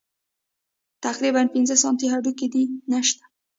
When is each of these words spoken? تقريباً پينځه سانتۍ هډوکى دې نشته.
تقريباً 1.05 1.41
پينځه 1.53 1.75
سانتۍ 1.83 2.07
هډوکى 2.13 2.47
دې 2.53 2.63
نشته. 2.91 3.23